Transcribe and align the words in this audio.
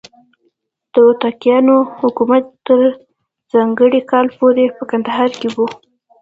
د 0.93 0.93
هوتکیانو 1.05 1.75
حکومت 1.99 2.43
تر 2.67 2.79
ځانګړي 3.53 4.01
کال 4.11 4.27
پورې 4.39 4.63
په 4.77 4.83
کندهار 4.91 5.29
کې 5.39 5.49
و. 5.55 5.57